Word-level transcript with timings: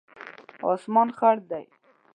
اسمان 0.71 1.07
خړ 1.17 1.35
دی 1.49 1.65